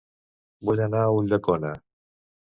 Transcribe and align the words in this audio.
Vull 0.69 0.81
anar 0.85 1.03
a 1.09 1.13
Ulldecona 1.19 1.75